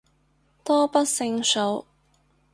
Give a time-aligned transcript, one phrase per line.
[0.63, 1.85] 多不勝數